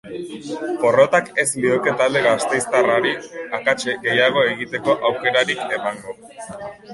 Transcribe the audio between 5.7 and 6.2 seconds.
emango.